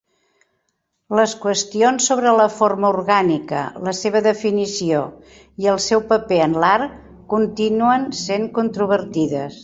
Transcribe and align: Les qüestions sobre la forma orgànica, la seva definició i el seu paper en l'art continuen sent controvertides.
Les 1.17 1.33
qüestions 1.41 2.05
sobre 2.11 2.31
la 2.37 2.47
forma 2.53 2.87
orgànica, 2.95 3.59
la 3.87 3.93
seva 3.97 4.21
definició 4.27 5.01
i 5.65 5.69
el 5.73 5.77
seu 5.89 6.01
paper 6.13 6.39
en 6.47 6.57
l'art 6.63 6.97
continuen 7.35 8.07
sent 8.21 8.49
controvertides. 8.61 9.59